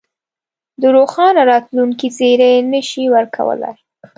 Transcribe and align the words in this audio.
د 0.81 0.83
روښانه 0.95 1.41
راتلونکې 1.51 2.07
زېری 2.17 2.53
نه 2.71 2.81
شي 2.89 3.03
ورکولای. 3.15 3.75